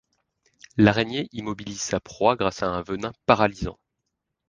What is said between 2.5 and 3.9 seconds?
à un venin paralysant.